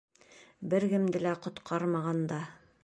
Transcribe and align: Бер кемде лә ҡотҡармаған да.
Бер 0.71 0.87
кемде 0.93 1.21
лә 1.27 1.35
ҡотҡармаған 1.45 2.27
да. 2.35 2.43